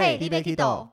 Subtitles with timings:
[0.00, 0.88] 嘿你要去倒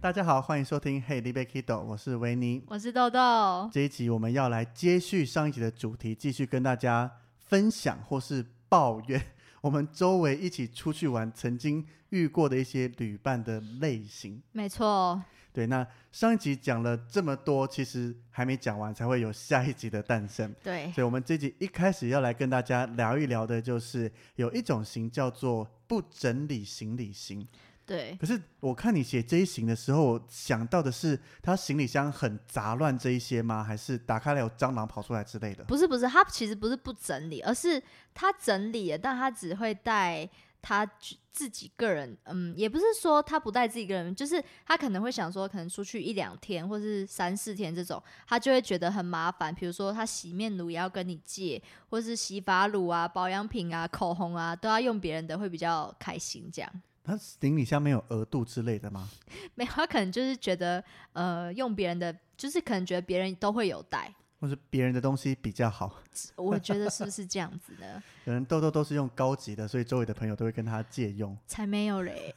[0.00, 2.64] 大家好，欢迎收听《Hey, l i b e Kido》，我是维尼。
[2.66, 3.70] 我是豆豆。
[3.72, 7.08] 这一集我们要来接续上一集的主题，继续跟大家
[7.38, 9.22] 分享或是抱怨
[9.60, 14.40] 我们周围一起出去玩曾经遇过的一些旅伴的类型。
[14.52, 15.20] 没错，
[15.52, 20.54] 对，那上一集讲了这么多，其实还没讲完，才会有下一集的诞生。
[20.62, 27.46] 对，所以我们这集一开始要来跟大家聊一聊的，就是有一种型叫做不整理行李型。
[27.88, 33.64] 对，可是我看你写这一行的时候，我想到的是他行李箱很杂乱这一些吗？
[33.64, 35.64] 还是打开来有蟑螂跑出来之类的？
[35.64, 40.28] 不是不是，他其实不是不整理，而是他整理了，但他只会带
[40.60, 40.84] 他
[41.32, 49.54] 自己个人，嗯，也不是说他不带自己个人，就是他可能会想说，可能出去一两天或是三四天这种，他就会觉得很麻烦。
[49.54, 56.70] 比如说他洗面乳也要跟你借，或是洗发乳啊、保养品啊、口红啊，都要用别人的，会比较开心这样。
[57.08, 59.08] 他行李箱没有额度之类的吗？
[59.56, 60.84] 没有，他可能就是觉得，
[61.14, 66.02] 呃，用别人的，就是可能觉得别人都会有带，或者别人的东西比较好。
[66.36, 68.02] 我觉得是不是这样子呢？
[68.26, 71.34] 可能豆豆都是用高级的，所以周围的朋友都会跟他借用。
[71.46, 72.34] 才没有嘞！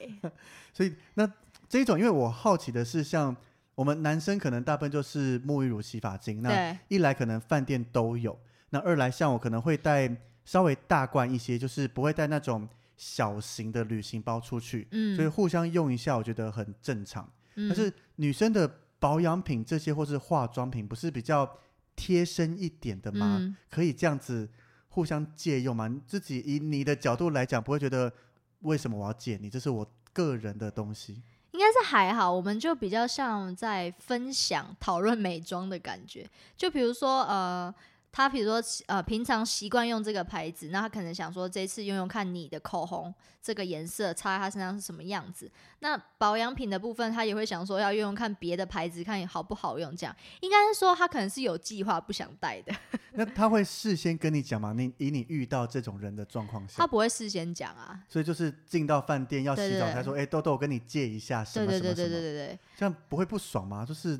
[0.73, 1.29] 所以那
[1.67, 3.35] 这一种，因为我好奇的是，像
[3.75, 10.09] 我们男生可能大部分就是沐浴乳、洗发精，那一来可能饭店都有，那二来像我可能会带
[10.45, 12.65] 稍微大罐一些，就是不会带那种。
[13.03, 17.27] 小型的旅行包出去，嗯，所以互相用一下，我觉得很正常。
[17.55, 21.57] 但是女生的保养品这些或是化妆品，不是比较
[21.95, 23.57] 贴身一点的吗？
[23.71, 24.47] 可以这样子
[24.89, 25.89] 互相借用吗？
[26.05, 28.13] 自己以你的角度来讲，不会觉得
[28.59, 29.49] 为什么我要借你？
[29.49, 31.23] 这是我个人的东西。
[31.53, 36.29] 应该是还好，我们就比较像在分享、讨论美妆的感觉。
[36.55, 37.73] 就比如说，呃。
[38.11, 45.49] 他比如说，呃，平常习惯用这个牌子，那他可能想说，这次用用看你的口红这个颜色擦在他身上是什么样子。
[45.79, 49.95] 那保养品的部分，他也会想说要用用看别的牌子，看好不好用。
[49.95, 52.73] 这样应该是说他可能是有计划不想带的。
[53.13, 54.73] 那他会事先跟你讲吗？
[54.73, 57.97] 你以你遇到这种人的状况下，他不会事先讲啊。
[58.09, 63.85] 所以就是进到饭店要洗澡，他说：“哎，豆豆，我跟你借一下什么什么什么。”对对对对对对，这样不会不爽吗？
[63.85, 64.19] 就是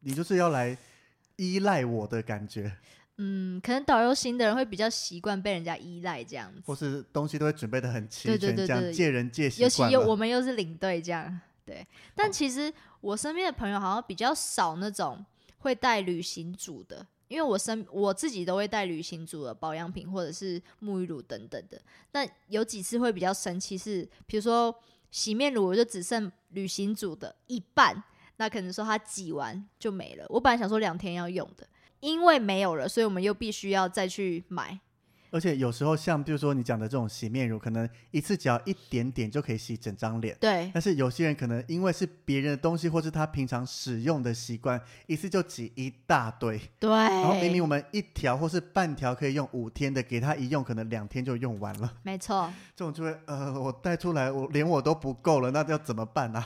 [0.00, 0.76] 你就是要来
[1.36, 2.74] 依赖我的感觉。
[3.18, 11.86] 嗯，可能导游型的人会比较习惯被人家依赖这样子，或是东西都会准备的很齐全，这样借人借习尤其有我们又是领队这样，对。
[12.14, 15.24] 但其实我身边的朋友好像比较少那种
[15.60, 21.80] 会带旅行组的，因为我身我自己都会带旅行组的保养品或者是沐浴乳等等的。
[22.12, 24.74] 但有几次会比较神奇，是比如说
[25.10, 28.04] 洗面乳，我就只剩旅行组的一半，
[28.36, 30.26] 那可能说它挤完就没了。
[30.28, 31.66] 我本来想说两天要用的。
[32.06, 34.78] 因为没有了，所以我们又必须要再去买。
[35.32, 40.36] 而且有时候像，比如说你讲的这种洗面乳，可能一次只要一点点就可以洗整张脸。
[40.40, 40.70] 对。
[40.72, 46.58] 但是有些人可能因为是别人的东西，或是他平常使用的习惯，一次就挤一大堆。
[46.78, 46.88] 对。
[46.88, 51.92] 然后明明我们一条或是半条可以用五天的，给他一用，可能两天就用完了。
[52.04, 52.48] 没错。
[52.76, 56.42] 这种就会呃，我带出来，我连我都不够了，那要怎么办呢？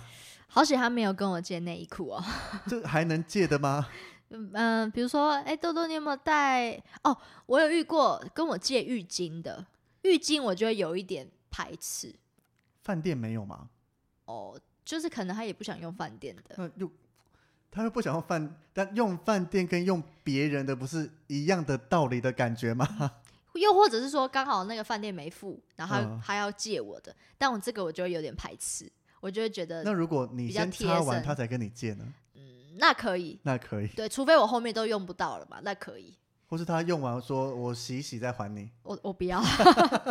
[0.49, 2.25] 好险他没有跟我借内衣裤哦。
[2.67, 3.87] 这还能借的吗？
[4.31, 6.81] 嗯比如说，哎，豆豆，你有没有带？
[7.03, 9.67] 哦，我有遇过跟我借浴巾的，
[10.03, 12.15] 浴巾我就会有一点排斥。
[12.83, 13.69] 饭店没有吗？
[14.27, 16.55] 哦，就是可能他也不想用饭店的。
[16.57, 16.91] 那又，
[17.71, 22.87] 他又不想用饭，但用饭店跟用别人的不是一样的道理的感觉吗？
[23.55, 28.89] 又或者是说，刚好那个饭店没付，然后他要借我的，但我这个我就有点排斥，
[29.21, 29.83] 我就会觉得。
[29.83, 32.05] 那如果你先擦完，他才跟你借呢？
[32.77, 36.17] 那可以，那可以，对，除非我后面都用不到了嘛，那可以。
[36.47, 38.71] 或是他用完说，我洗一洗再还你。
[38.83, 39.43] 我我不要，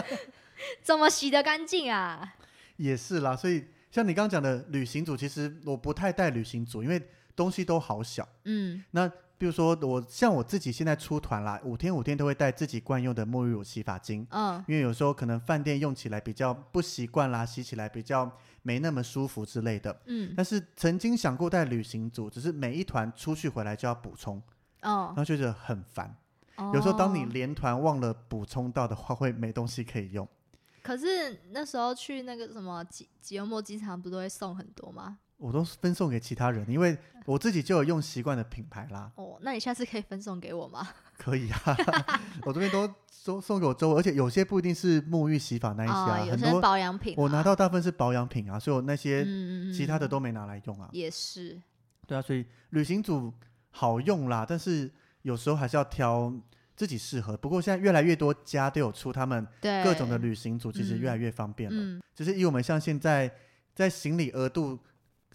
[0.81, 2.35] 怎么洗得干净啊？
[2.77, 7.01] 也是啦，所以像你刚刚讲的旅行组，其实我不太带旅行组，因为
[7.35, 8.27] 东西都好小。
[8.45, 9.11] 嗯，那。
[9.39, 14.27] 比如说我像我自己现在出团啦，五天五天都会带自己惯用的沐浴乳、洗发精。
[14.31, 18.29] 嗯，因为有时候可能饭店用起来比较不习惯啦，洗起来比较
[18.63, 19.97] 没那么舒服之类的。
[20.07, 24.37] 嗯，但是曾经想过带旅行组，只是每一团出去回来就要补充。
[24.81, 26.13] 哦，然后觉得很烦。
[26.57, 30.27] 哦，有时候当你连团忘了补充到的话，会没东西可以用。
[30.83, 35.19] 可是那时候去那个什么吉吉隆坡机场，不都会送很多吗？
[35.39, 36.95] 我都分送给其他人，因为
[37.25, 39.09] 我自己就有用习惯的品牌啦。
[39.15, 40.87] 哦，那你下次可以分送给我吗？
[41.17, 41.63] 可以啊，
[42.45, 47.15] 我这边都送送给我周围，而且有些不一定是沐浴洗发那一些啊，很多保养品。
[47.17, 49.25] 我拿到大部分是保养品啊，所以我那些
[49.73, 50.89] 其他的都没拿来用啊。
[50.91, 51.57] 也是。
[52.05, 53.33] 对啊，所以旅行组
[53.69, 56.33] 好用啦，但是有时候还是要挑
[56.75, 57.37] 自己适合。
[57.37, 62.01] 不过现在越来越多家都有出他们各种的旅行组，其实越来越方便了。
[62.13, 63.33] 只是以我们像现在
[63.73, 64.77] 在行李额度。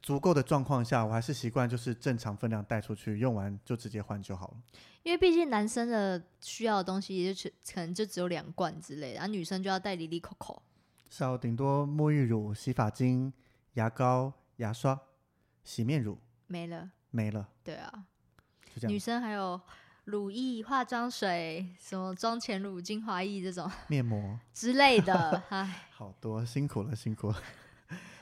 [0.04, 4.56] 足够的状况下，我还是习惯就是正常分量带出去，用完就直接换就好了。
[5.02, 10.62] 因为毕竟男生的需要的东西，也就可能就只有两罐之类的，然后女生就要带里里口口。
[11.08, 13.32] 少顶多沐浴乳、洗发精、
[13.74, 15.00] 牙膏、牙刷、
[15.62, 16.18] 洗面乳
[16.48, 17.48] 没了，没了。
[17.62, 18.04] 对啊，
[18.82, 19.58] 女生还有
[20.04, 27.42] 乳液、化妆水、什么妆前乳、精华液这种面膜之类的， 唉，好多辛苦了，辛苦了。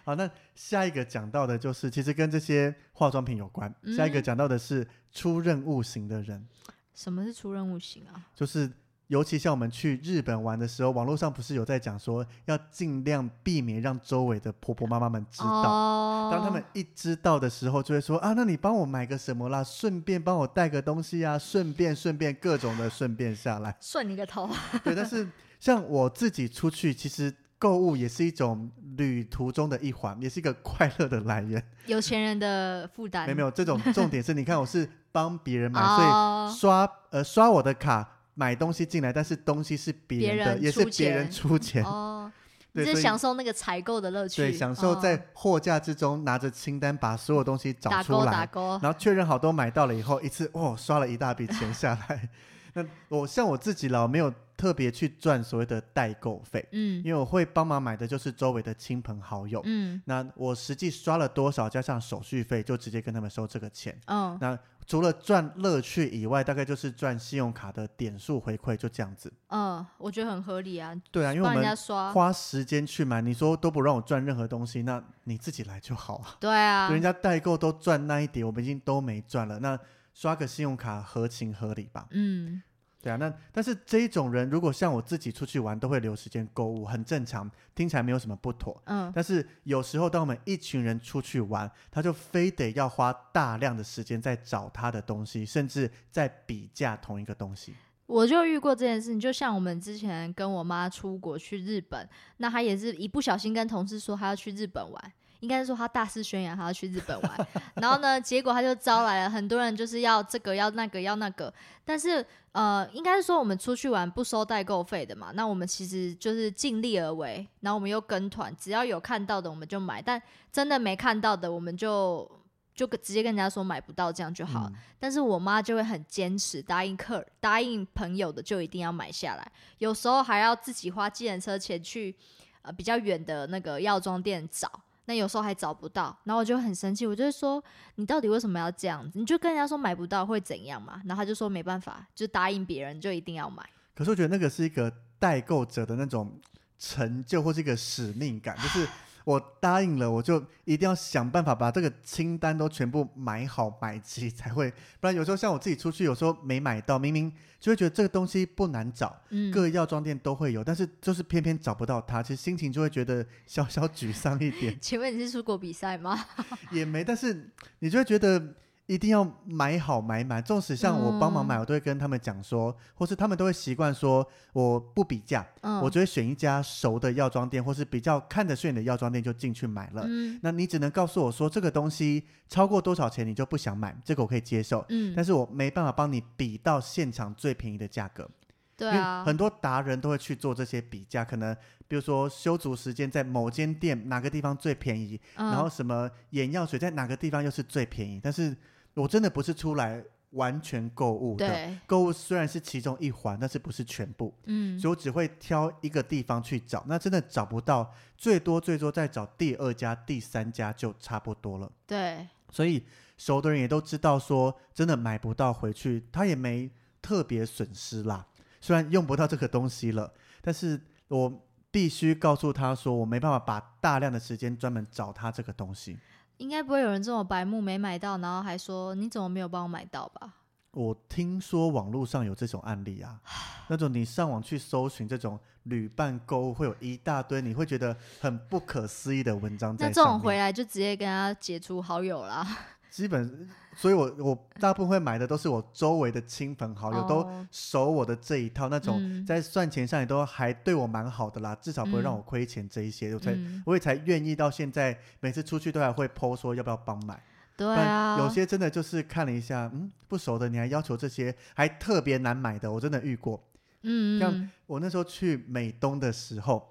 [0.04, 3.72] 好，那下一个讲到的就是，其实跟这些化妆品有关。
[3.96, 6.44] 下一个讲到的是出任务型的人。
[6.92, 8.26] 什么是出任务型啊？
[8.34, 8.68] 就是
[9.06, 16.30] 尤其像我们去日本玩的时候，网络上不是有在讲说，要尽量避免让周围的婆婆妈妈们知道。
[16.32, 19.62] 当他们一知道的时候，就会说啊，那你帮我买个什么啦？
[19.62, 21.38] 顺便帮我带个东西啊？
[21.38, 23.76] 顺便顺便各种的顺便下来。
[23.80, 24.50] 顺你个头！
[24.82, 25.28] 对，但是
[25.60, 27.32] 像我自己出去，其实。
[27.62, 31.64] 购物也是一种旅途中的一环，也是一个快乐的来源。
[31.86, 33.32] 有钱人的负担。
[33.36, 41.84] 没有这种 重点是，你看我是帮别人买，所以刷呃刷我的卡买东西进来，但是东西是别人的，也是别人出钱。
[41.84, 42.28] 哦，
[42.74, 44.42] 对，是享受那个采购的乐趣。
[44.42, 48.48] 对，享受在货架之中拿着清单把所有东西找出来，
[48.82, 52.28] 然后确认好都买到了以后，一次哦刷了一大笔钱下来。
[52.74, 54.34] 那我像我自己老，没有。
[54.62, 64.56] 特别去赚所谓的代购费，嗯，因为我会帮忙买的就是周围的亲朋好友，嗯，那我实际刷了多少加上手续费，就直接跟他们收这个钱，嗯，那
[64.86, 71.76] 除了赚乐趣以外，大概就是赚信用卡的点数回馈，就这样子，嗯，我觉得很合理啊，对啊，因为我们
[72.12, 79.76] 花时间去买，你说都不让我赚任何东西，那你自己来就好啊，对啊，人家代购都赚那一点，我们已经都没赚了，那
[80.14, 82.62] 刷个信用卡合情合理吧，嗯。
[83.02, 88.80] 对啊，那但是这一种人，如果像我自己出去玩，都会留时间购物，很正常，听起来没有什么不妥。
[88.86, 97.74] 嗯，但是有时候当我们一群人出去玩，他就非得要花大量的时间在找他的东西，甚至在比价同一个东西。
[98.06, 105.12] 我就遇过这件事情，就像我们之前跟我妈出国去日本，那她也是一不小心跟同事说她要去日本玩。
[105.42, 111.52] 应该是说他大肆宣扬他要去日本玩，然后呢，结果他就招来了很多人，就是要这个要那个要那个。
[111.84, 120.22] 但是呃，应该是说我们出去玩不收代购费的嘛，那我们其实就是尽力而为，然后我们又跟团，只要有看到的我们就买，但
[120.52, 122.30] 真的没看到的我们就
[122.72, 124.70] 就直接跟人家说买不到，这样就好。
[125.00, 132.14] 但是我妈就会很坚持，答应客答应朋友的就一定要买下来，有时候还要自己花计程车钱去
[132.62, 134.70] 呃比较远的那个药妆店找。
[135.06, 137.62] 那有时候还找不到，然后我就很生气，我就说
[137.96, 139.18] 你到底为什么要这样子？
[139.18, 141.00] 你就跟人家说买不到会怎样嘛？
[141.04, 143.62] 然后他就说没办法，就答应别人就一定要买。
[143.94, 146.40] 可是我觉得那个是一个代购者的那种
[146.78, 148.88] 成就或是一个使命感，就是。
[149.24, 154.70] 我答应了，我就一定要想办法把这个清单都全部买好买齐才会，
[155.00, 164.76] 不然有时候像我自己出去，有时候没买到，明明就会觉得这个东西不难找，嗯，各药妆店都会有，但是就是偏偏找不到它，其实心情就会觉得小小沮丧一点。
[164.80, 166.18] 请问你是出国比赛吗？
[166.72, 168.54] 也没，但是你就会觉得。
[168.86, 175.46] 一定要买好买满，纵使像我帮忙买，我都会跟他们讲说，或是他们都会习惯说，我不比价，
[175.82, 180.04] 我只会选一家熟的药妆店，或是比较看得顺眼的药妆店就进去买了。
[180.42, 184.84] 那你只能告诉我说，这个东西超过多少钱你就不想买，这个我可以接受，
[185.14, 188.28] 但是我没办法帮你比到现场最便宜的价格。
[188.76, 198.56] 对啊，很多达人都会去做这些比价，可能比如说修足时间在某间店哪个地方最便宜，然后什么眼药水在哪个地方又是最便宜，但是。
[198.94, 204.34] 我真的不是出来完全购物的，购物虽然是其中一环，但是不是全部。
[204.44, 211.72] 嗯，所以我只会挑一个地方去找，那真的找不到，最多最多再找第二家、第三家就差不多了。
[211.86, 212.84] 对，所以
[213.16, 218.26] 熟的人也都知道，说真的买不到回去，他也没特别损失啦。
[218.62, 225.98] 虽然用不到这个东西了，但是我必须告诉他说，我没办法把大量的时间专门找他这个东西。
[226.38, 230.34] 应该不会有人这么白目没买到，然后还说你怎么没有帮我买到吧？
[230.70, 233.20] 我听说网络上有这种案例啊，
[233.68, 242.46] 那种你上网去搜寻这种旅伴购物，会有一大堆你会觉得很不可思议的文章在那这种回来就直接跟他解除好友啦。
[242.92, 253.34] 基本，所以我我大部分会买的都是我周围的亲朋好友都熟我的这一套，那种在算钱上也都还对我蛮好的啦，至少不会让我亏钱这一些，我才
[253.64, 257.18] 我也才愿意到现在每次出去都还会 PO 说要不要帮买。
[257.56, 263.42] 对啊，有些真的就是看了一下，嗯，不熟的你还要求这些，还特别难买的，我真的遇过。
[263.82, 266.66] 嗯，像我那时候去美东的时候，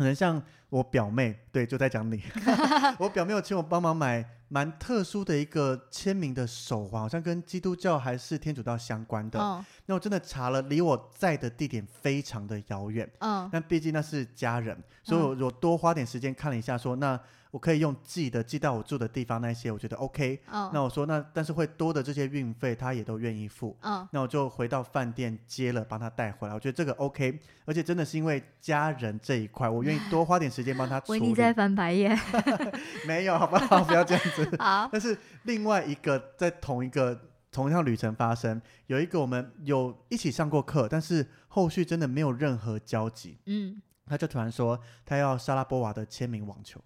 [0.00, 2.22] 可能像我表妹，对，就在讲你，
[2.98, 9.38] 我表妹有请我帮忙买蛮特殊的一个签名的手环，好像跟基督教还是天主教相关的。
[9.84, 13.06] 那我真的查了，离我在的地点非常的遥远。
[13.18, 17.20] 嗯，但毕竟那是家人，所以我我多花点时间看了一下，说那。
[17.50, 20.40] 我可以用寄的寄到我住的地方那些，我觉得 OK。
[20.72, 23.76] 那我说那但是会多的这些运费，他也都愿意付。
[24.12, 26.54] 那我就回到饭店接了，帮他带回来。
[26.54, 31.20] 我觉得这个 OK，而且真的是因为家人这一块，我愿意 多花点时间帮他处理。
[31.20, 32.16] 维尼在翻白眼。
[33.06, 33.82] 没有，好不好？
[33.82, 34.56] 不要这样子。
[34.58, 34.88] 好。
[34.92, 43.38] 但是另外一个在同一个同一趟旅程发生，有一个我们有一起上过课，但是后续真的没有任何交集。
[43.46, 43.82] 嗯。
[44.06, 46.80] 他就突然说他要莎拉波娃的签名网球。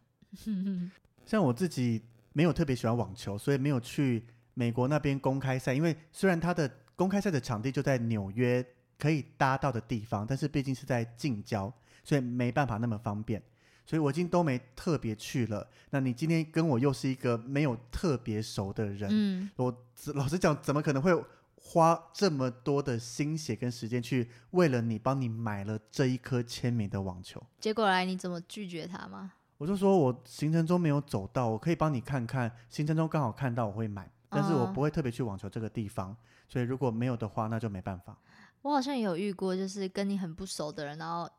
[1.24, 4.24] 像我自己没有特别喜欢网球，所以没有去
[4.54, 5.72] 美国那边公开赛。
[5.72, 8.64] 因为虽然他的公开赛的场地就在纽约
[8.98, 11.72] 可以搭到的地方，但是毕竟是在近郊，
[12.02, 13.42] 所以没办法那么方便。
[13.86, 15.68] 所以我已经都没特别去了。
[15.90, 21.12] 那你今天跟我又是一个没有特别熟的人，嗯，我老实讲，怎么可能会
[21.56, 27.42] 花这么多的心血跟时间去为了你帮你买了这一颗签名的网球？
[27.60, 29.32] 结果来你怎么拒绝他吗？
[29.56, 32.50] 我就说，我行程中没有走到，我可以帮你看看。
[32.68, 36.16] 行程中刚好看到，我会买，但是我不会特别去网球这个地方。
[36.48, 38.18] 所以如果没有的话，那就没办法。
[38.62, 41.30] 我好像有遇过，就是跟你很不熟的人，然后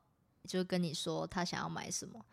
[0.46, 2.26] 就跟你说他想要买什么，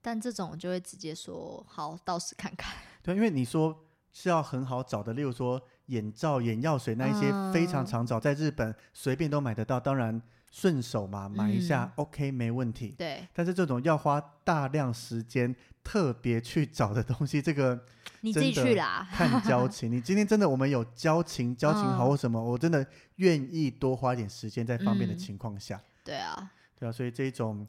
[0.00, 2.72] 但这种就会直接说好，到时看看。
[3.02, 9.80] 对，因为你说是要很好找的，例如说眼罩、眼药水那一些非常常找，在日本随便都买得到。
[9.80, 10.22] 当然。
[10.50, 12.94] 顺手嘛，买一下，OK，没问题。
[12.98, 13.26] 对。
[13.32, 15.54] 但是这种要花大量时间
[15.84, 17.84] 特别去找的东西，这个
[18.20, 19.08] 你自己去啦。
[19.12, 22.84] 看交情，你今天真的我们有交情，交情好或什么，我真的
[23.16, 25.80] 愿意多花点时间在方便的情况下。
[26.04, 26.50] 对啊。
[26.78, 27.66] 对啊，所以这一种，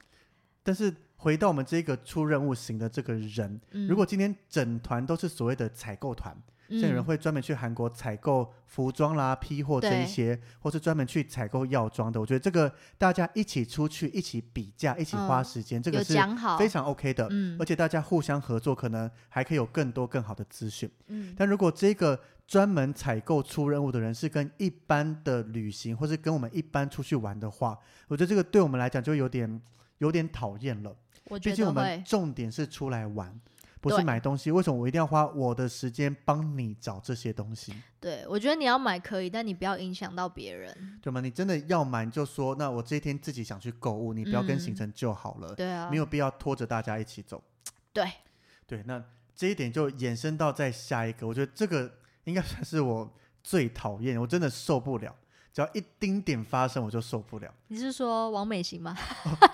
[0.64, 6.36] 但是回到我们这个出任务型的这个人，如果今天整团都是所谓的采购团。
[6.80, 12.20] 像有人会专门去韩国采购服装啦、批货这一些，或是专门去采购药妆的。
[12.20, 16.14] 我觉得这个大家一起出去、一起比价、一起花时间，这个是
[16.58, 17.28] 非常 OK 的。
[17.32, 20.90] 嗯，而且大家互相合作，可能还可以有更多更好的资讯。
[21.08, 29.62] 嗯，但如果这个专门采购出任务的人是跟一般的旅行，或是跟我们一般出去玩的话，我觉得这个对我们来讲就有点
[30.00, 30.96] 有点讨厌了。
[31.26, 33.40] 我觉得，毕竟我们重点是出来玩。
[33.82, 37.74] 不是买东西，为什么我一定要花我的时间帮你找这些东西？
[38.00, 41.20] 对，我觉得你要买可以，但你不要影响到别人，对吗？
[41.20, 45.56] 你真的要买，你就说，那我这一天自己想去购物，你不要跟行程就好了。
[45.56, 47.44] 对啊，没有必要拖着大家一起走。
[47.92, 48.08] 对，
[48.68, 49.04] 对，那
[49.36, 51.92] 这一点就衍生到在下一个，我觉得这个
[52.26, 53.12] 应该算是我
[53.44, 55.16] 最讨厌，我真的受不了。
[55.54, 57.54] 只要一丁点发生，我就受不了。
[57.68, 58.98] 你是说王美行吗？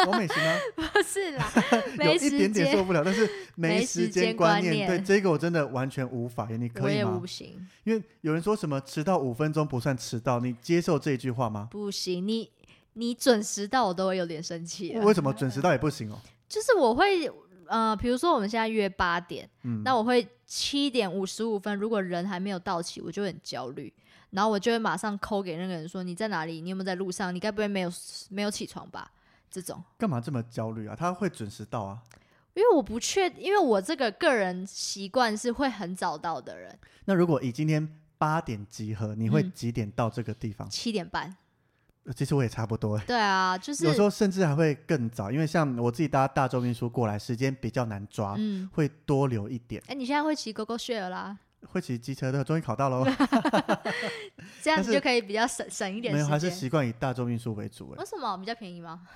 [0.08, 0.58] 王美行啊？
[0.94, 1.52] 不是啦，
[2.06, 6.48] 有一点点受不了，但是没时间观念，对这个我真的完全无法。
[6.52, 7.18] 你可以吗？
[7.20, 7.68] 不行。
[7.84, 11.68] 因为有人说什么迟到五分钟不算迟到，你接受这一句话吗？
[11.72, 12.52] 不行，你
[12.94, 14.96] 你准时到我都会有点生气。
[15.00, 16.20] 为什么准时到也不行哦？
[16.48, 17.30] 就是我会
[17.66, 23.92] 呃，比如说我们现在约八点，嗯，那我会七点五十五分，如果人还没有到齐，我就很焦虑。
[24.32, 26.62] 然后我就会马上扣给那个人说你在哪里？
[26.62, 27.34] 你有没有在路上？
[27.34, 27.92] 你该不会没有
[28.30, 29.12] 没有起床吧？
[29.50, 30.96] 这种干嘛这么焦虑啊？
[30.96, 32.02] 他会准时到啊？
[32.54, 36.78] 因为我不确，因为我这个个人习惯是会很早到的人。
[37.06, 40.70] 那如果以今天八点集合，你会几点到这个地方？
[40.70, 41.36] 七点半。
[42.16, 42.98] 其实我也差不多。
[43.00, 49.84] 对啊，就是有时候甚至还会更早，因为像我自己搭大众运输过来，时间比较难抓，嗯，会多留一点。
[49.88, 51.38] 哎，你现在会骑 GoGo Share 啦？
[51.66, 53.06] 会骑机车的，终于考到喽！
[54.62, 57.90] 这样子就可以比较省省一点没有，还是习惯以大众运输为主。
[57.90, 59.08] 为什么比较便宜吗？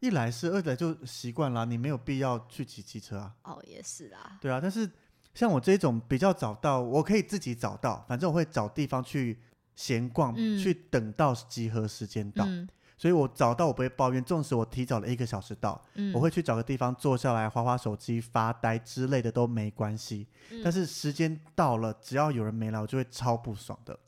[0.00, 3.34] 一来是，二来就习惯了，你没有必要去骑机车啊。
[3.44, 4.38] 哦，也是啊。
[4.40, 4.90] 对啊，但是
[5.32, 9.38] 像我这种比较早到，我可以自己找到，反正我会找地方去
[9.74, 12.46] 闲逛，去等到集合时间到。
[12.96, 15.80] 所以我早到我不会抱怨，纵使我提早了一个小时到，
[16.14, 20.26] 我会去找个地方坐下来，划划手机、发呆之类的都没关系。
[20.64, 23.98] 但是时间到了，只要有人没来，我就会超不爽的。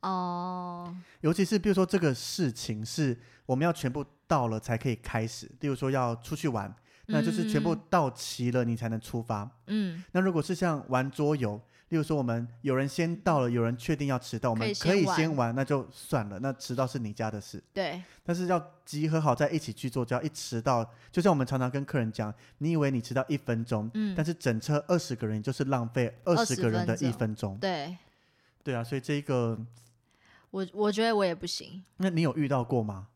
[0.00, 6.74] 哦，尤其是比如说这个事情是我们要全部到了才可以开始，例如说要出去玩，
[7.06, 9.48] 那就是全部到齐了你才能出发。
[9.68, 11.60] 嗯，那如果是像玩桌游，
[11.92, 17.62] 例如说我们有人先到了，有人确定要迟到，我们可以先玩，那就算了，那迟到是你家的事。
[17.70, 18.02] 对。
[18.24, 27.58] 但是要集合好在一起去做，只要一迟到，就像我们常常跟客人讲，你以为你迟到一分钟，嗯，但是整车二十个人就是浪费二十个人的一分钟。
[27.58, 27.94] 对。
[28.64, 29.58] 对啊，所以这一个。
[30.50, 31.84] 我我觉得我也不行。
[31.98, 33.08] 那你有遇到过吗？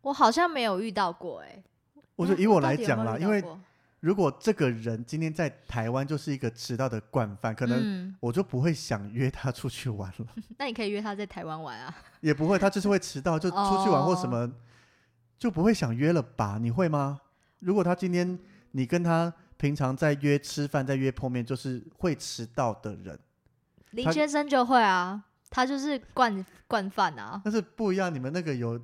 [0.00, 1.62] 我好像没有遇到过哎。
[2.14, 3.44] 我说以我来讲啦，因为
[4.00, 10.26] 如果这个人今天在台湾就是一个迟到的惯犯，可能我就不会想约他出去玩了。
[10.58, 11.94] 那你可以约他在台湾玩啊。
[12.20, 14.52] 也不会，他就是会迟到，就出去玩或什么，
[15.38, 16.58] 就不会想约了吧？
[16.60, 17.20] 你会吗？
[17.60, 18.38] 如果他今天
[18.72, 23.18] 你跟他平常在约吃饭，在约碰面，就是会迟到的人，
[23.92, 25.24] 林先生就会啊。
[25.48, 28.78] 他就是惯惯犯啊，但是不一样，你们那个有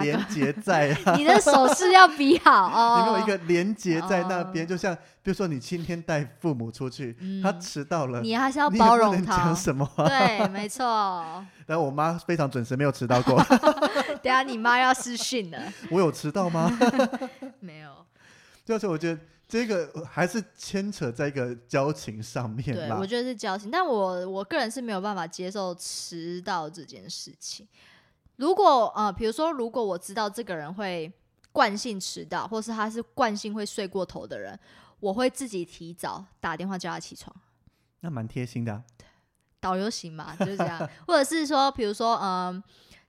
[0.00, 3.02] 连接在啊， 你的手势要比好哦。
[3.04, 9.36] 你们有一个连接在那边，就像比如说你今天带父母出去，他迟到了，你还是要包容他。
[9.36, 9.88] 讲什么？
[9.96, 10.84] 对，没错。
[11.66, 13.42] 然后我妈非常准时，没有迟到过。
[14.22, 15.58] 等下你妈要私讯了。
[15.90, 16.70] 我有迟到吗？
[17.60, 17.90] 没有。
[18.64, 19.20] 就是我觉得。
[19.46, 27.68] 这个还是牵扯在一个交情上面对，我觉得是交情，但我我个人是没有办法接受迟到这件事情。
[28.36, 31.12] 如果呃，比如说，如果我知道这个人会
[31.52, 34.58] 惯性迟到，或是他是惯性会睡过头的人，
[35.00, 37.34] 我会自己提早打电话叫他起床。
[38.00, 38.82] 那蛮贴心的。
[39.60, 40.88] 导游行嘛， 就是这样。
[41.06, 42.62] 或者是说，比如说，嗯，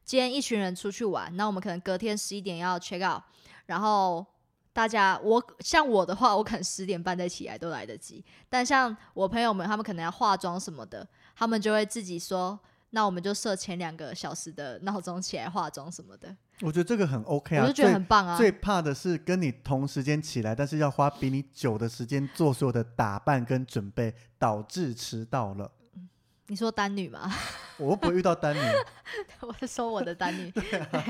[0.04, 3.22] 今天一群人出去玩，那我们可能隔天十一点要 check out，
[3.66, 4.26] 然后。
[4.76, 8.22] 大家，我像我的话，我可能十点半再起来都来得及。
[8.50, 12.60] 但像我朋友们，他们可能要化妆什么的，他们就会自己说
[12.92, 18.38] ：“那我们就设前两个小时的闹钟起来化妆什么的。”我觉得这个很 OK 啊，我就觉得很棒啊。
[18.38, 25.70] 最怕的是跟你同时间起来，但是要花比你久的时间做所有的打扮跟准备，导致迟到了。
[26.48, 27.32] 你说单女吗？
[27.78, 28.60] 我不会遇到单女，
[29.42, 30.54] 我是说我的单女。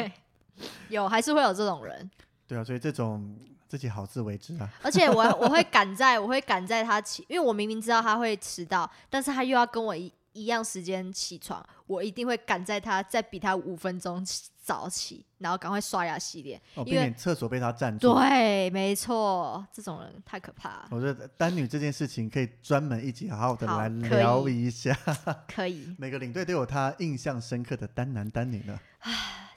[0.90, 2.10] 有还是会有这种人？
[2.48, 3.38] 对啊，所以这种。
[3.68, 4.70] 自己好自为之啊！
[4.84, 14.24] 而且我我会赶在，我会赶在他起，因为我明明知道他会迟到，但是他又要跟我一一样时间起床，我一定会赶在他再比他五分钟
[14.62, 18.14] 早起，然后赶快刷牙洗脸，避免厕所被他占住。
[18.14, 20.86] 对，没错，这种人太可怕。
[20.92, 24.94] 我觉得单女这件事情可以专门一起好好的来聊一下。
[25.48, 25.88] 可以。
[25.98, 28.78] 每个领队都有他印象深刻的单男单女呢。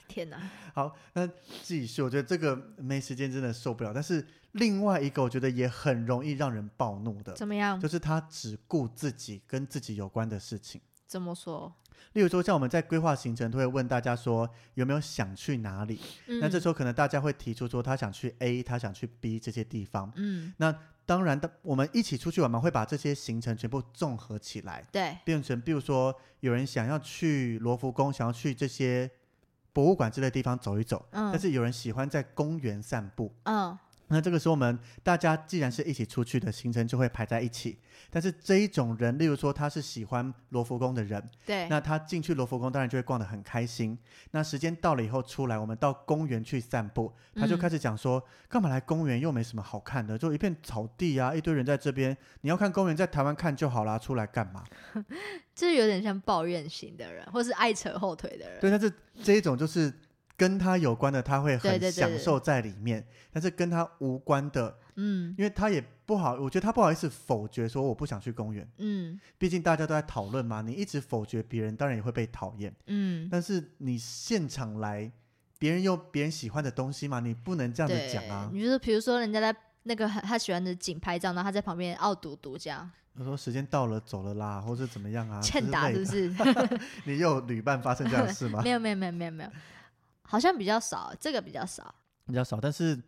[0.09, 0.41] 天哪！
[0.73, 1.29] 好，那
[1.61, 2.01] 继续。
[2.01, 3.93] 我觉得这个没时间真的受不了。
[3.93, 7.33] 但是另外一个，我觉得也很容易让人暴怒的。
[7.35, 7.79] 怎么样？
[7.79, 10.81] 就是他只顾自己跟自己有关的事情。
[11.05, 11.71] 怎么说？
[12.13, 15.99] 例如说，像我们在规划行程，都会问大家说有没有想去哪里。
[16.41, 20.11] 那这时候可能大家会提出说他想去 A，他想去 B 这些地方。
[20.15, 20.51] 嗯。
[20.57, 24.87] 那当然的，我们一起出去玩嘛，会把这些行程全部综合起来。
[24.91, 25.17] 对。
[25.23, 29.11] 变成，比如说有人想要去罗浮宫，想要去这些。
[29.79, 33.33] 博物馆之类地方走一走，但是有人喜欢在公园散步。
[33.43, 33.77] 嗯，
[34.09, 37.79] 那这个时候我们大家既然是一起出去的行程，就会排在一起。
[38.09, 43.97] 但是这一种人，例如说他是喜欢罗浮宫的人，对，那他进去罗浮宫当然就会逛得很开心。
[44.31, 54.63] 那时间到了以后出来，我们到公园去散步，他就开始讲说，干嘛来公园又没什么好看的，就一片草地啊，一堆人在这边，你要看公园在台湾看就好啦，出来干嘛？
[55.53, 58.59] 这有点像抱怨型的人，或是爱扯后腿的人。
[58.59, 58.91] 对，但是
[59.21, 59.93] 这一种就是
[60.39, 68.65] 跟他有关的，他会很享受在里面；但是跟他无关的，嗯，因为他也不好，我觉得他不好意思否决说我不想去公园。
[68.77, 72.73] 嗯，毕竟大家都在讨论嘛，你一直否决别人，当然也会被讨厌。
[72.87, 75.11] 嗯，但是你现场来，
[75.57, 78.49] 别人有别人喜欢的东西嘛，你不能这样子讲啊。
[78.53, 82.89] 你就是比如说人家在那个他喜欢的景拍照，然后他在旁边傲嘟嘟这样。
[83.17, 85.41] 他说时间到了，走了啦，或者怎么样啊？
[85.41, 86.33] 欠打是不是？
[87.03, 88.61] 你有旅伴发生这样的事吗？
[88.63, 89.49] 没有没有没有没有没有，
[90.29, 91.93] 好像比较少，这个比较少，
[92.27, 92.59] 比较少。
[92.61, 93.01] 但是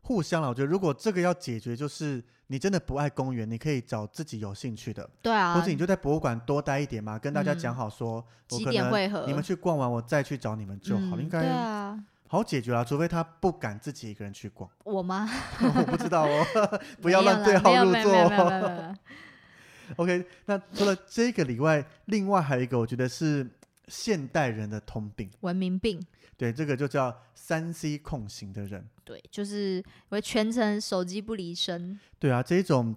[0.00, 12.04] 互相了，我觉得如果这个要解决，就是你真的不爱公园，你可以找自己有兴趣的，对啊，或者你就在博物馆多待一点嘛，跟大家讲好说几点会合，你们去逛完，我再去找你们就好，应该对啊。
[12.26, 14.68] 好解决啊，除非他不敢自己一个人去逛。
[14.82, 15.30] 我吗？
[15.62, 16.44] 我不知道哦，
[17.00, 18.94] 不要乱对号入座。
[19.96, 23.48] OK，那除了这个以外，另外还有一个，我觉得是
[23.88, 26.00] 现代人的通病——文明病。
[26.36, 28.84] 对，这个就叫三 C 控型的人。
[29.04, 31.98] 对，就是会全程手机不离身。
[32.18, 32.94] 对啊，这种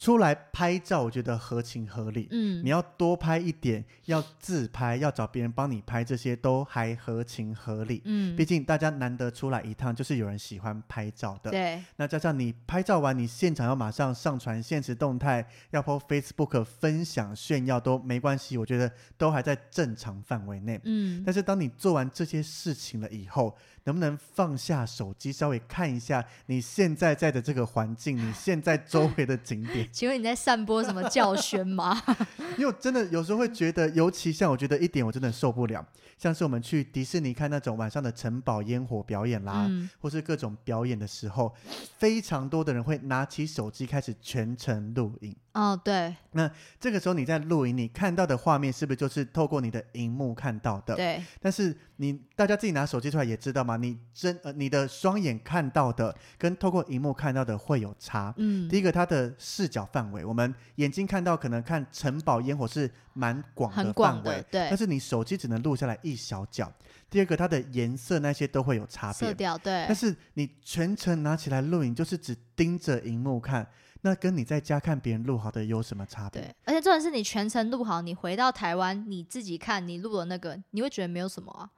[0.00, 2.26] 出来拍照，我觉得合情合理。
[2.30, 8.00] 嗯，你要多拍一点，要自拍，要找别人帮你拍，这些都还合情合理。
[8.06, 11.50] 嗯，毕竟大家难得出来一趟，就是有人喜欢拍照的。
[11.50, 20.80] 对，那加上你拍照完，你现场要马上上传现实动态，要 po Facebook 分享炫耀都没关系，我觉得都还在正常范围内。
[20.84, 29.88] 嗯，但是当你做完这些事情了以后，能不能放下手机，稍微看一下你现在在的这个环境，你现在周围的景点？
[29.92, 32.00] 请问你在散播什么教训吗？
[32.58, 35.84] 因为真的有时候会觉得，尤其像我觉得一点我真的受不了，
[36.18, 41.54] 像是我们去迪士尼看那种晚上的城堡烟火表演啦，嗯或是各种表演的时候，
[41.98, 45.34] 非常多的人会拿起手机开始全程录影。
[45.52, 50.94] 哦，对那这个时候你在录影，你看到的画面是不是就是透过你的荧幕看到的？
[50.94, 58.32] 对，但是你大家自己拿手机出来也知道嘛，你真呃你的双眼看到的跟透过荧幕看到的会有差。
[58.36, 66.72] 嗯第，一个，它的视角范围，我们眼睛看到可能看城堡烟火是蛮广的范围的，，对但，是你手机只能录下来一小角。
[67.10, 69.28] 第二个，它的颜色那些都会有差别。
[69.28, 73.66] 色调，对但，是你全程拿起来录影，就是只盯着荧幕看，
[74.02, 76.40] 那跟你在家看别人录好的有什么差别？
[76.42, 81.68] 对，而且重点是你全程录好，你回到台湾你自己看你录的那个，你会觉得没有什么啊。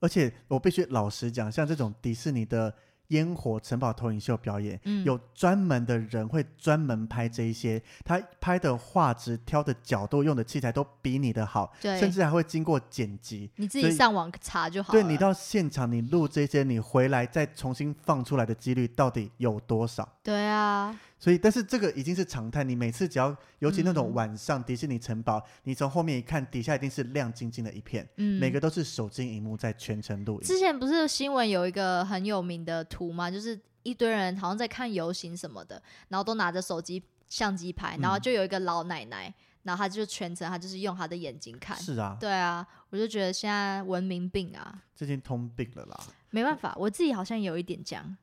[0.00, 2.72] 而且我必须老实讲，像这种迪士尼的
[3.08, 13.50] 烟火城堡投影秀表演，嗯，有专门的人会专门拍这一些，他拍的画质、挑的角度、用的器材都比你的好，甚至还会经过剪辑。
[13.56, 15.00] 你自己上网查就好了。
[15.00, 20.06] 对你到现场，你录这些，你回来再重新放出来的几率到底有多少？
[20.22, 22.62] 对啊，所以，但是这个已经是常态。
[22.62, 30.46] 你每次只要，尤其那种嗯晚上迪士尼城堡，你从后面一看，底下一定是亮晶晶的一片，嗯，每个都是手机荧幕在全程录影。
[30.46, 33.30] 之前不是新闻有一个很有名的图吗？
[33.30, 41.76] 就是一堆人好像在看游行什么的，然后都拿着手机相机拍，然后嗯就有一个老奶奶，然后她就全程她就是用她的眼睛看。
[41.76, 46.00] 是啊，对啊，我就觉得现在文明病啊，最近通病了啦。
[46.30, 48.16] 没办法，我自己好像有一点这样。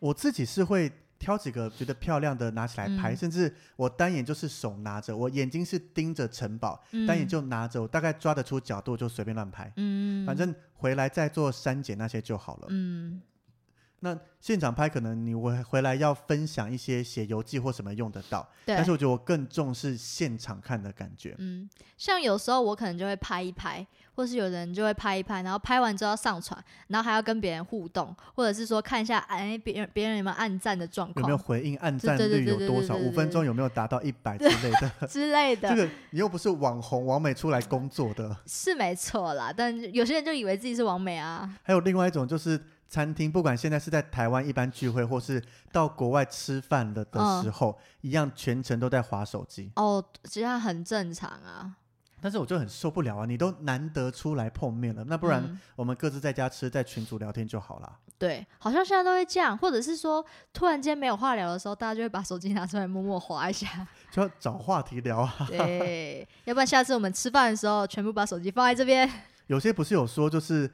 [0.00, 0.90] 我自己是会
[1.22, 12.66] 挑几个觉得漂亮的拿起来拍，嗯甚至我单眼就是手拿着，我眼睛是盯着城堡，嗯，单眼就拿着，我大概抓得出角度就随便乱拍，嗯，反正回来再做删减那些就好了。
[12.70, 13.22] 嗯
[14.04, 21.36] 那现场拍可能你回回来要分享一些写游记或什么用得到，对但是我觉得我更重视现场看的感觉。
[21.38, 23.86] 嗯，像有时候我可能就会拍一拍，
[24.16, 31.76] 或是有人就会拍一拍，然后拍完之后要上传，然后还要跟别人互动，或者是说看一下哎别人别人有没有按赞的状况有没有回应？
[31.76, 32.96] 按对赞率有多少？
[32.96, 34.90] 五分钟有没有达到一百之类的？
[35.06, 35.68] 之类的。
[35.68, 38.36] 这个你又不是网红王美出来工作的。
[38.46, 41.48] 是没错啦，但有些人就以为自己是王美啊。
[41.62, 42.60] 还有另外一种就是
[42.92, 49.72] 餐厅，不管现在是在台湾一般聚会，或是到国外吃饭了的嗯时候，一样全程都在划手机。
[49.76, 51.76] 哦，这样很正常啊。
[52.20, 53.24] 但是我就很受不了啊！
[53.24, 57.98] 你都难得出来碰面了，那不然嗯我们各自在家吃，在群组聊天就好啦。
[58.18, 63.88] 对，好像现在都会这样，或者是说突然间没有话聊的时候，大家就会把手机拿出来默默划一下。
[64.12, 65.34] 就要找话题聊啊。
[65.48, 69.10] 对，要不然下次我们吃饭的时候，全部把手机放在这边。
[69.48, 70.70] 有些不是有说，就是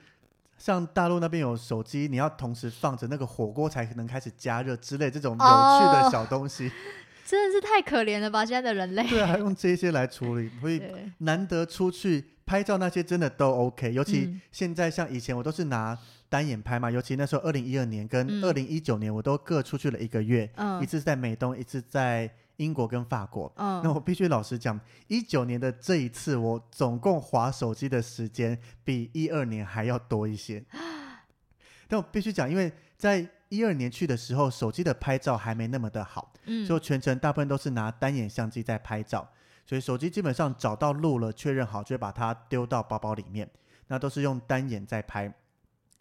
[0.59, 6.71] 像大陆那边有手机，你要同时放着那个火锅才能开始加热之类这种有趣的哦小东西。
[7.25, 9.07] 真的是太可怜了吧，现在的人类。
[9.07, 15.97] 对啊，还用这些来处理，所以 对，难得出去拍照那些真的都 OK，尤其嗯现在像以前我都是拿
[16.31, 23.53] 单眼拍嘛，尤其那时候二零一二年跟嗯二零一九年我都各出去了一个月，嗯一次在美东，一次在英国跟法国。
[23.57, 30.64] 嗯，那我必须老实讲，一九年的这一次，我总共划手机的时间比一二年还要多一些。
[31.88, 39.27] 但我必须讲，因为在一二年去的时候，手机的拍照还没那么的好，嗯所以全程大部分都是拿单眼相机在拍照，
[39.64, 43.49] 所以手机基本上找到路了，确认好就会把它丢到包包里面，
[43.87, 45.33] 那都是用单眼在拍。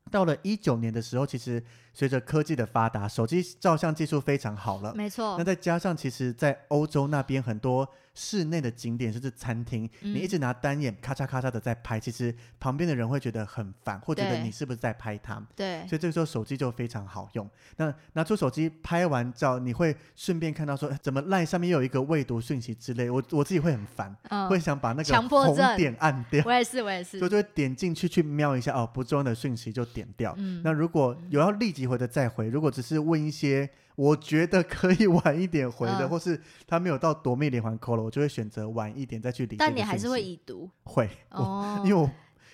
[0.10, 1.64] 到了一九年的时候，其实
[1.98, 4.94] 随着科技的发达，手机照相技术非常好了。
[4.94, 5.36] 没错。
[5.36, 15.42] 那，再加上，其实，在欧洲那边很多室内的景点，甚至餐厅，你一嗯直拿单眼咔嚓咔嚓的在拍，其实旁边的人会觉得很烦，或觉得你是不是在拍他。
[15.56, 17.50] 对，所以这个时候手机就非常好用。
[17.78, 24.48] 那拿出手机拍完照，你会顺便看到说，哎怎么赖上面又有一个未读讯息之类，我我自己会很烦，嗯。
[24.48, 25.76] 会，想把那个红强迫症。
[25.76, 27.18] 点按掉，我也是，我也是。
[27.18, 30.36] 所以，就会点进去去瞄一下，哦，不重要的讯息就点掉。
[30.38, 39.56] 嗯，那如果有要立即会的再回，如果只是问一些我觉得可以晚一点回的，或是他没有到夺命连环扣了，我就会选择晚一点再去理。
[39.58, 42.10] 但你还是会已读，会哦，因为我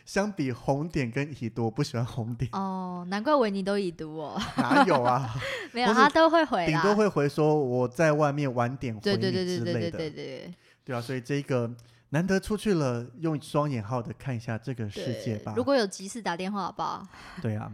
[0.06, 5.34] 相比红点跟已读，我不喜欢红点哦，难怪维尼都已读哦，哪有啊？
[5.74, 10.54] 没有，他都会回，顶多会回说我在外面晚点回，对对对对对对对对对，
[10.86, 11.70] 对啊，所以这个
[12.10, 15.54] 难得出去了，用双引号的看一下这个世界吧。
[15.56, 17.08] 如果有急事打电话好不好。
[17.42, 17.72] 对啊。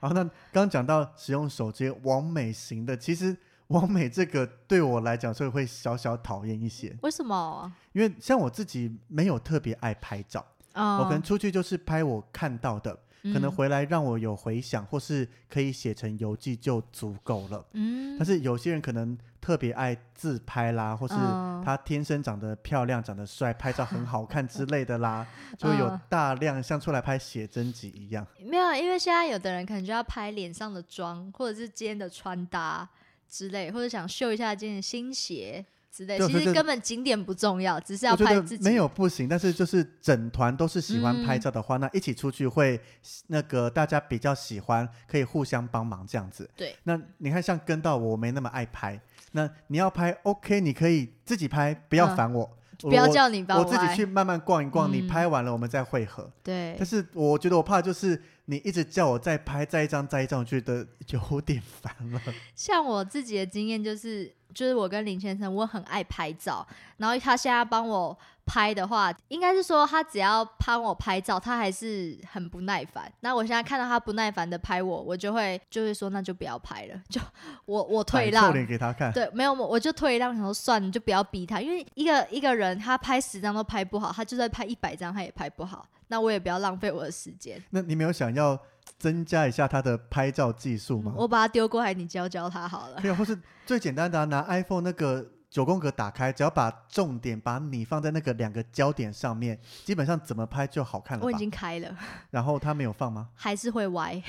[0.00, 3.36] 好，那刚刚讲到使用手机完美型的，其实。
[3.70, 6.92] 完美这个对我来讲，所以会小小讨厌一些。
[7.02, 7.72] 为什么？
[7.92, 12.98] 因为像我自己没有特别爱拍照，我可能出去就是拍我看到的，
[13.32, 17.64] 可能回来让我有回想，或是可以写成游记就足够了。
[17.74, 18.18] 嗯。
[18.18, 21.14] 但是有些人可能特别爱自拍啦，或是
[21.64, 25.26] 他天生长得漂亮、长得帅，拍照很好看之类的啦，
[25.58, 28.26] 就会有大量像出来拍写真集一样。
[28.38, 32.88] 没有，因为现在有的人可能就要拍脸上的妆，或者是今天的穿搭。
[33.32, 38.64] 之类，或者想秀一下今天新鞋之类，其实根本景点不重要，只是要拍自己。
[38.64, 42.80] 没有不行，但是就是整团都是喜欢拍照的话，那一起出去会
[43.28, 46.50] 那个大家比较喜欢，可以互相帮忙这样子。
[46.56, 49.00] 对，那你看像跟到我没那么爱拍，
[49.32, 52.56] 那你要拍 OK，你可以自己拍，不要烦我。
[52.78, 54.90] 不要叫你帮我，我自己去慢慢逛一逛。
[54.90, 56.32] 你拍完了，我们再汇合。
[56.42, 56.74] 对。
[56.78, 62.20] 但是我觉得我怕就是你一直叫我再拍再一张再一张，我觉得有点烦了。
[62.54, 64.34] 像我自己的经验就是。
[64.54, 73.10] 就是我跟林先生，我很爱拍照，然后他现在帮我拍的话，应该是说他只要帮我拍照，他还是很不耐烦。
[73.20, 77.20] 那我现在看到他不耐烦的拍我，我就会就会说那就不要拍了，就
[77.64, 79.12] 我我退让，脸给他看。
[79.12, 87.62] 对，没有我就退让，然后算了，就不要逼他，因为一个一个人他拍十张都拍不好，他就算拍一百张他也拍不好，那我也不要浪费我的时间。
[87.70, 88.58] 那你没有想要？
[89.00, 91.14] 增加一下他的拍照技术吗？
[91.16, 93.00] 我把它丢过来，你教教他好了。
[93.02, 101.24] 没有，或是最简单的，拿 iPhone 那个九宫格打开，只要把重点把你放在那个两个焦点上面，基本上怎么拍就好看了。
[101.24, 101.96] 我已经开了。
[102.30, 103.30] 然后他没有放吗？
[103.34, 104.22] 还是会歪。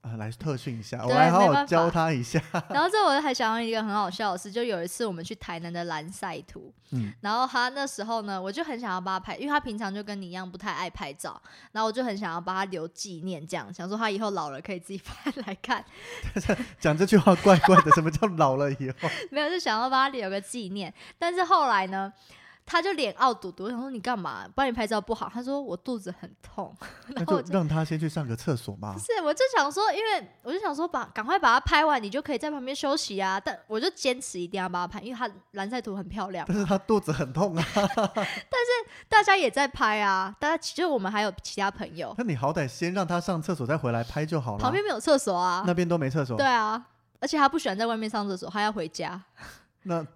[0.00, 2.40] 啊，来特训一下，我来好好教他一下。
[2.70, 11.40] 然后这我还想到一个很好笑的事，就有一次我们去台南的蓝赛图，嗯，然后他那时候呢，我就很想要帮他拍，因为他平常就跟你一样不太爱拍照，
[11.72, 15.84] 然后我就很想要帮他留纪念，这样想说他以后老了可以自己拍来看。
[16.78, 19.08] 讲这句话怪怪的，什么叫老了以后？
[19.30, 22.12] 没有，就想要帮他留个纪念，但是后来呢？
[22.70, 24.46] 他就脸傲嘟嘟，我想说你干嘛？
[24.54, 25.30] 帮你拍照不好？
[25.32, 26.76] 他说我肚子很痛，
[27.16, 28.92] 然后让他先去上个厕所嘛。
[28.92, 33.40] 不是，我就想说，因为我就想说，把赶快把它拍完，你就可以在旁边休息啊。
[33.40, 36.44] 但我就坚持一定要把它拍，因为他蓝赛图很漂亮。
[36.46, 37.64] 但是他肚子很痛啊。
[37.74, 38.70] 但是
[39.08, 42.14] 大家也在拍啊，大家其实我们还有其他朋友。
[42.18, 44.58] 那你好歹先让他上厕所再回来拍就好了。
[44.58, 46.36] 旁边没有厕所啊，那边都没厕所。
[46.36, 46.84] 对啊，
[47.18, 49.22] 而且他不喜欢在外面上厕所，他要回家。
[49.84, 50.06] 那。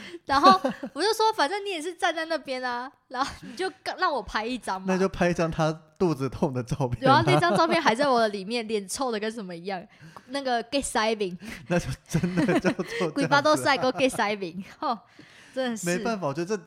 [0.26, 0.60] 然后
[0.92, 4.86] 我就说，反正你也是站在那边啊，然后你就让我拍一张嘛。
[4.88, 6.98] 那就拍一张他肚子痛的照片。
[7.00, 9.82] 然后那张照片还在我的里面，脸臭的跟什么一样。
[10.28, 11.36] 那个 get saving，
[11.68, 14.98] 那就真的叫做鬼巴都晒过 get saving，哦，
[15.54, 16.62] 真的是没办法，我觉得这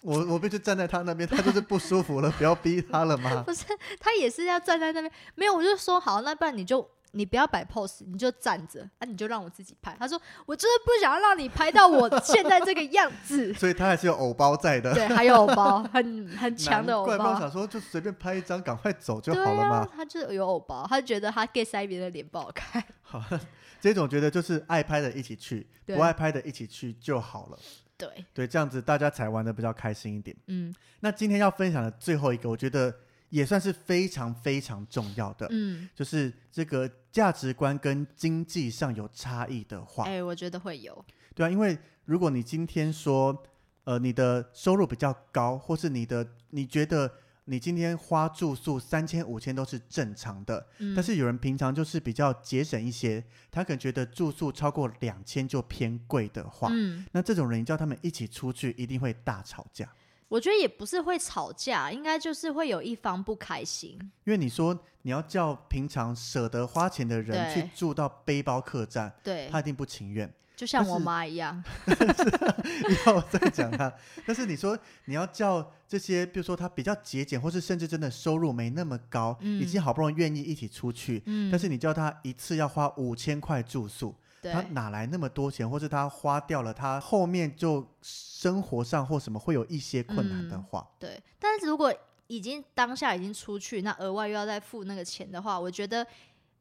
[0.00, 3.42] 我我必须站在他那边，他就是不舒服了，不要逼他了嘛。
[3.42, 3.64] 不是，
[4.00, 6.88] 他也是要站在那边，没有，我就说好，那不然你就。
[7.14, 9.96] 你不要摆 pose，你就站着，啊，你就让我自己拍。
[9.98, 13.54] 他说，我就是不想要让你拍到我现在这个样子。
[13.54, 14.92] 所以他还是有偶包在的。
[14.92, 17.16] 对，还有偶包，很很强的偶包。
[17.16, 19.88] 怪想说，就随便拍一张，赶快走就好了嘛。
[19.94, 22.82] 他就有偶包，他觉得他 get 塞别的脸不好看。
[23.02, 23.22] 好，
[23.80, 27.58] 这种觉得就是爱拍的一起去，不爱拍的一起去就好了。
[27.96, 30.36] 对对，这样子大家才玩的比较开心一点。
[30.48, 32.92] 嗯，那今天要分享的最后一个，我觉得。
[33.34, 43.42] 也算是非常非常重要的，嗯，就是这个价值观跟经济上有差异的话，哎，我觉得会有，对啊，因为如果你今天说，
[43.82, 47.10] 呃，你的收入比较高，或是你的你觉得
[47.46, 59.92] 你今天花住宿三千五千都是正常的，但是有人平常就是比较节省一些，他可能觉得住宿超过两千就偏贵的话，嗯，那这种人叫他们一起出去，一定会大吵架。
[60.34, 63.96] 我觉得也不是会吵架，应该就是会有一方不开心。
[64.24, 70.28] 因为你说你要叫平常舍得花钱的人去住到背包客栈，对，他一定不情愿。
[70.56, 71.62] 就像我妈一样。
[71.86, 73.92] 以后再讲他，
[74.26, 84.12] 但是你说你要叫这些，比如说他比较节俭，或是甚至真的收入没那么高，已经好不容易愿意一起出去，但是你叫他一次要花五千块住宿。
[84.52, 91.22] 他哪来那么多钱，或是他花掉了，他后面就生活上或什么会有一些困难的话，对。
[91.38, 91.92] 但是如果
[92.26, 96.06] 已经当下已经出去，那额外又要再付那个钱的话，我觉得，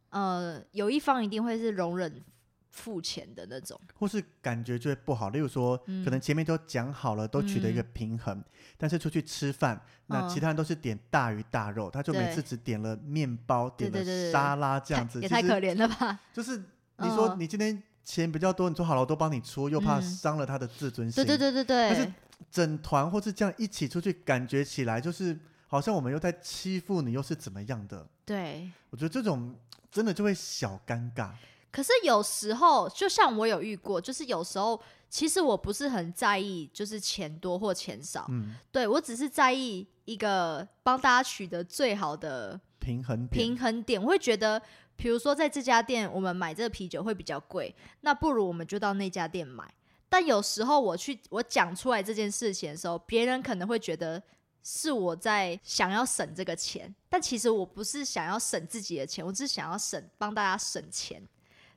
[0.09, 2.21] 呃，有一方一定会是容忍
[2.69, 5.29] 付钱的那种，或是感觉就会不好。
[5.29, 8.43] 例如说，可能前面都讲好了，都取得一个平衡，
[8.77, 16.19] 但是出去吃饭，那其他人都是点大鱼大肉，他就每次只点了面包，点了沙拉这样子，也太可怜了吧？
[16.33, 16.61] 就是
[16.97, 21.23] 你说你今天钱比较多，你说好了我都帮你出，又怕伤了他的自尊心。
[21.23, 21.89] 对对对对对。
[21.89, 22.13] 但是
[22.51, 28.05] 整团或是这样一起出去，感觉起来就是好像我们又在欺负你，又是怎么样的？
[28.25, 29.55] 对，我觉得这种
[29.91, 31.31] 真的就会小尴尬。
[31.71, 34.79] 可是有时候，就像我有遇过，就是有时候
[35.09, 43.99] 其实我不是很在意，就是钱多或钱少，嗯，对我只是在意一个帮大家取得最好的平衡平衡点。
[43.99, 44.61] 我会觉得，
[44.95, 49.71] 比如说在这家店，我们买这个啤酒会比较贵，那不如我们就到那家店买。
[50.09, 54.21] 但有时候我去我讲出来这件事情的时候，别人可能会觉得
[54.63, 61.21] 是我在想要省这个钱，但其实我不是想要省自己的钱，我只是想要省帮大家省钱。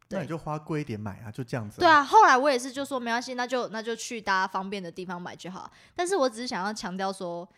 [0.09, 1.81] 那你就花贵一点买啊，就这样子。
[1.81, 5.69] 对啊，后来我也是就说没关系，那就那就去大家方便的地方买就好。
[5.97, 7.49] 但是我只是想要强调说，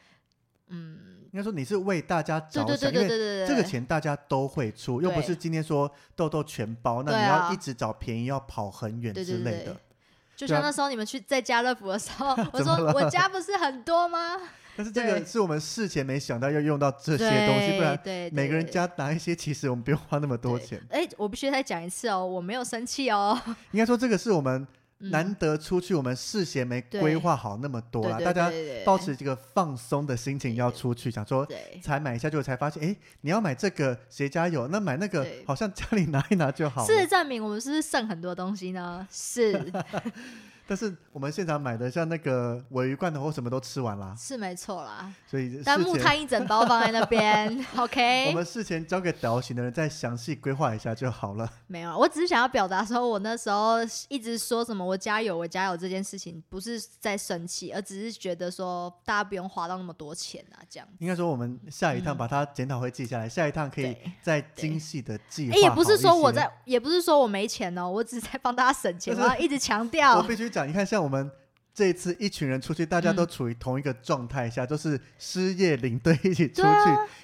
[0.68, 0.98] 嗯，
[1.32, 3.08] 应该说你是为大家着想，因为
[3.46, 9.76] 这个钱大家都会出，又不是今天说豆豆全包，那你要一直找便宜，要跑很远之类的。
[10.36, 14.36] 就像那时候你们去在家乐福的时候， 我说我家不是很多吗？
[14.76, 17.98] 但是这个是我们事前没想到要用到这些东西，不然
[18.32, 20.80] 每个人家拿一些，其实我们不用花那么多钱。
[20.90, 23.36] 哎，我必须再讲一次哦，我没有生气哦。
[23.72, 24.64] 应该说这个是我们
[24.98, 28.18] 难得出去，我们事先没规划好那么多啦。
[28.18, 28.50] 大家
[28.84, 31.46] 保持这个放松的心情要出去，想说
[31.82, 34.66] 才买一下，就才发现，哎，你要买这个谁家有？
[34.68, 36.84] 那买那个好像家里拿一拿就好。
[36.84, 39.06] 事实证明，我们是不是剩很多东西呢？
[39.10, 39.72] 是。
[40.68, 45.10] 但是我们现场买的像那个尾鱼罐头或什么都吃完了，是没错啦。
[45.26, 48.26] 所以但木炭一整包放在那边， OK。
[48.28, 51.50] 我们事前交给导行的人再详细规划一下就好了。
[51.68, 53.78] 没有，我只是想要表达说，我那时候
[54.08, 60.86] 一直说什么我加油我加油这件事情，不是在生气，而只是觉得说大家不用花到那么多钱啊，这样。
[60.98, 65.56] 应该说我们下一趟把它检讨会记下来，下一趟可以再精细的计划。
[65.56, 70.18] 也不是说我在，也不是说我没钱哦，我只是在帮大家省钱，我要一直强调。
[70.18, 70.68] 我必须讲。
[70.68, 71.30] 你看，像我们
[71.72, 76.68] 这一次一群人出去，大家都处于同一个状态下，就是失业领队一起出去。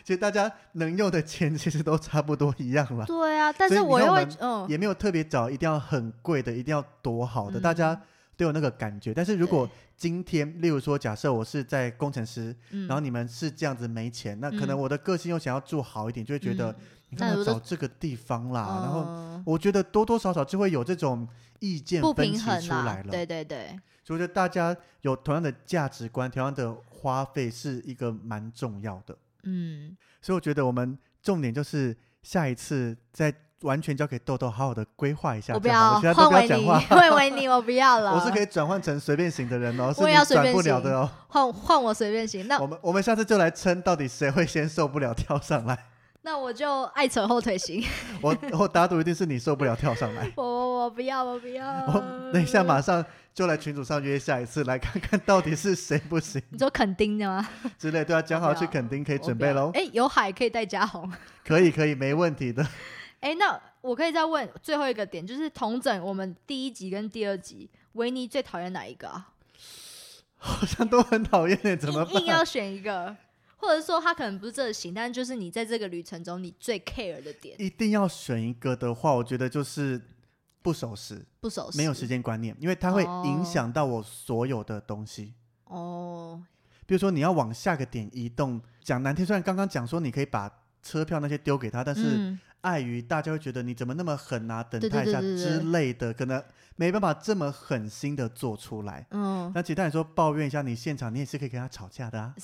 [0.04, 3.04] 其实大家能用的钱其实都差不多一样了。
[3.06, 8.00] 对啊，但是我又嗯，也没有特别找一定要很贵的，一定要多好的，大家
[8.36, 9.12] 都有那个感觉。
[9.12, 16.74] 但是如果今天，例如说，假设我是在工程师，然后你们是这样子没钱，那可能我的个性又想要做好一点，就会觉得
[17.14, 18.80] 你干嘛找这个地方啦？
[18.82, 21.28] 然后我觉得多多少少就会有这种。
[21.60, 23.68] 意见分歧出来了，对对对，
[24.02, 29.16] 所以我觉得大家有同样的价值观，同样的花费是一个蛮重要的。
[29.44, 35.54] 嗯，所以我觉得我们重点就是下一次再完全交给豆豆，好好的规划一下。
[35.54, 38.14] 我不要换为你， 换为你，我不要 了。
[38.14, 41.10] 我是可以转换成随便型的人哦，是你转不了的哦。
[41.28, 45.86] 换换我随便型，那我们我们下次就来称到底谁会先受不了跳上来。
[46.26, 47.84] 那我就爱扯后腿型。
[48.22, 50.32] 我我打赌一定是你受不了跳上来。
[50.36, 51.86] 我我我不要我不要。
[52.32, 56.40] 等一下马上就来群组上约下一次，来看看到底是谁不行。
[56.48, 57.46] 你说肯定的吗？
[57.78, 59.70] 之类对啊，讲好去肯定可以准备喽。
[59.74, 61.12] 哎，有海可以带嘉红。
[61.44, 62.66] 可以可以没问题的。
[63.20, 69.28] 哎，那我可以再问最后一个点，就是同整我们第一集跟第二集，维尼最讨厌哪一个啊？
[70.38, 73.14] 好像都很讨厌，怎么硬要选一个？
[73.64, 77.56] 或者说他可能不是这型，但是就是你在这个旅程中你最 care 的点。
[77.58, 80.00] 一定要选一个的话，我觉得就是
[80.62, 85.34] 不守时，不守时，没有时间观念，因为它会影响到我所有的东西。
[85.64, 86.42] 哦，
[86.86, 90.50] 比如说你要往下个点移动，讲难听，虽然刚刚讲说你可以把
[90.82, 96.42] 车票那些丢给他，但是碍于大家会觉得你怎么那么狠啊，等待一下之类的，可能。
[96.76, 102.34] 没办法这么狠心的做出来，嗯，那其他人说抱怨一下，你现场你也是可以跟他吵架的啊，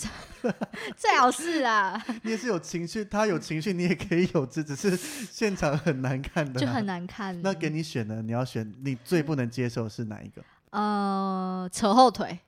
[0.96, 7.42] 最好是啊， 你也是有情绪，他有情绪，你也可以有，只只是现场很难看的，就很难看。
[7.42, 10.40] 那给你选呢，你要选你最不能接受是哪一个？
[10.70, 12.38] 呃，扯后腿。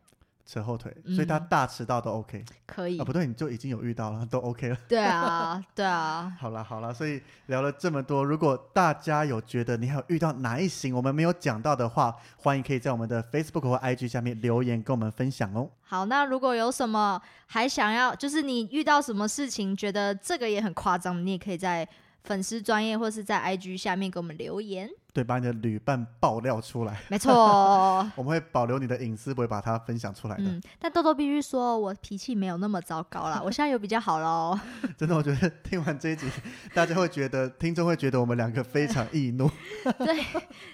[0.53, 3.05] 扯后腿，所以他大迟到都 OK，可以啊？
[3.07, 4.77] 不对，你就已经有遇到了， 都 OK 了。
[4.87, 6.31] 对啊，对啊。
[6.38, 15.71] 好了好了，所以聊了这么多，如果大家有觉得你还有遇到哪一型我们没有讲到的话，欢迎可以在我们的 Facebook 或 IG 下面留言跟我们分享哦。
[15.85, 21.88] 好，那如果有什么还想要，就是你遇到什么事情觉得这个也很夸张，你也可以在
[22.25, 24.89] 粉丝专业或是在 IG 下面给我们留言。
[25.15, 26.99] 对，把你的旅伴爆料出来。
[27.09, 27.33] 没错，
[28.17, 30.45] 我们会保留你的隐私，不会把它分享出来的。
[30.45, 34.59] 嗯，但豆豆必须说，我脾气没有那么糟糕啦， 我现在有比较好喽。
[34.97, 36.27] 真的，我觉得听完这一集，
[36.73, 39.51] 大家会觉得，听众会觉得我们两个非常易怒。
[39.99, 40.25] 对，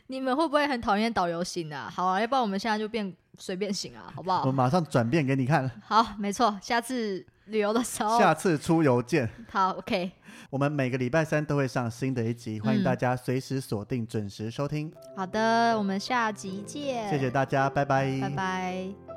[0.07, 1.91] 你们会不会很讨厌导游型啊？
[1.93, 4.45] 好啊，要不然我们现在就变随便型啊，好不好？
[4.45, 5.69] 我马上转变给你看。
[5.85, 9.29] 好，没错，下次旅游的时候，下次出游见。
[9.51, 10.13] 好，OK。
[10.51, 14.93] 我们每个礼拜三都会上新的一集，欢迎大家随时锁定，准时收听。
[15.17, 17.09] 好的，我们下集见。
[17.11, 19.08] 谢谢大家，拜拜，拜拜。